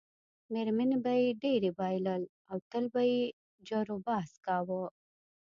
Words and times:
میرمنې 0.53 0.97
به 1.03 1.13
یې 1.21 1.29
ډېری 1.43 1.71
بایلل 1.79 2.23
او 2.49 2.57
تل 2.69 2.85
به 2.93 3.01
یې 3.11 3.21
جروبحث 3.67 4.31
کاوه. 4.45 4.81